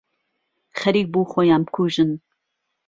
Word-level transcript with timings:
خەریک 0.79 1.07
بوو 1.13 1.29
خۆیان 1.31 1.61
بکوژن. 1.67 2.09